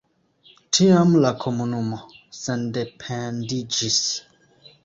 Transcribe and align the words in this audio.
Tiam 0.77 1.11
la 1.25 1.31
komunumo 1.43 2.01
sendependiĝis. 2.39 4.01